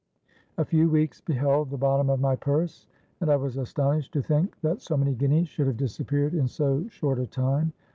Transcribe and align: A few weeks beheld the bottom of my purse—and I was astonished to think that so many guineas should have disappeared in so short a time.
A 0.57 0.65
few 0.65 0.89
weeks 0.89 1.21
beheld 1.21 1.69
the 1.69 1.77
bottom 1.77 2.09
of 2.09 2.19
my 2.19 2.35
purse—and 2.35 3.29
I 3.29 3.35
was 3.35 3.55
astonished 3.57 4.11
to 4.13 4.23
think 4.23 4.59
that 4.61 4.81
so 4.81 4.97
many 4.97 5.13
guineas 5.13 5.47
should 5.49 5.67
have 5.67 5.77
disappeared 5.77 6.33
in 6.33 6.47
so 6.47 6.87
short 6.89 7.19
a 7.19 7.27
time. 7.27 7.71